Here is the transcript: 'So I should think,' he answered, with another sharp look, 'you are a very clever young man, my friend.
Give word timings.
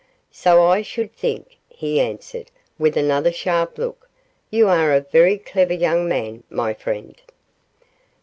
'So 0.31 0.63
I 0.65 0.81
should 0.81 1.13
think,' 1.13 1.57
he 1.69 1.99
answered, 1.99 2.49
with 2.79 2.97
another 2.97 3.31
sharp 3.31 3.77
look, 3.77 4.09
'you 4.49 4.67
are 4.67 4.93
a 4.95 5.01
very 5.01 5.37
clever 5.37 5.75
young 5.75 6.07
man, 6.09 6.41
my 6.49 6.73
friend. 6.73 7.21